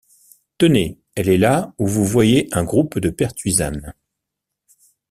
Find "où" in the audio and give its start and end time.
1.77-1.85